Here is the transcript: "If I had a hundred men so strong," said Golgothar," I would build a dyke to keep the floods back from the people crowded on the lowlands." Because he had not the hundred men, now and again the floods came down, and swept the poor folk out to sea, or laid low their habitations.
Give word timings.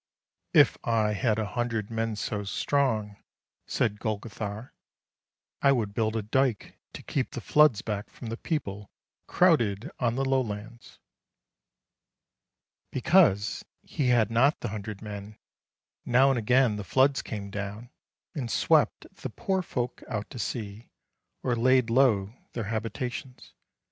"If 0.65 0.79
I 0.83 1.13
had 1.13 1.37
a 1.37 1.45
hundred 1.53 1.91
men 1.91 2.15
so 2.15 2.43
strong," 2.43 3.17
said 3.67 3.99
Golgothar," 3.99 4.73
I 5.61 5.71
would 5.71 5.93
build 5.93 6.15
a 6.15 6.23
dyke 6.23 6.75
to 6.93 7.03
keep 7.03 7.29
the 7.29 7.39
floods 7.39 7.83
back 7.83 8.09
from 8.09 8.29
the 8.29 8.37
people 8.37 8.89
crowded 9.27 9.91
on 9.99 10.15
the 10.15 10.25
lowlands." 10.25 10.97
Because 12.91 13.63
he 13.83 14.07
had 14.07 14.31
not 14.31 14.61
the 14.61 14.69
hundred 14.69 15.03
men, 15.03 15.37
now 16.03 16.31
and 16.31 16.39
again 16.39 16.77
the 16.77 16.83
floods 16.83 17.21
came 17.21 17.51
down, 17.51 17.91
and 18.33 18.49
swept 18.49 19.05
the 19.17 19.29
poor 19.29 19.61
folk 19.61 20.01
out 20.09 20.31
to 20.31 20.39
sea, 20.39 20.89
or 21.43 21.55
laid 21.55 21.91
low 21.91 22.33
their 22.53 22.63
habitations. 22.73 23.53